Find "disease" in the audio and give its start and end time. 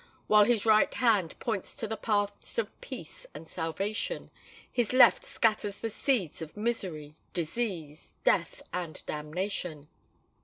7.35-8.15